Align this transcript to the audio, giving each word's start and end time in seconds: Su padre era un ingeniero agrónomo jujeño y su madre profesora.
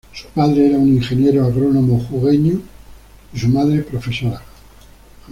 Su 0.13 0.25
padre 0.29 0.65
era 0.67 0.79
un 0.79 0.87
ingeniero 0.89 1.45
agrónomo 1.45 1.99
jujeño 1.99 2.59
y 3.35 3.37
su 3.37 3.49
madre 3.49 3.83
profesora. 3.83 4.41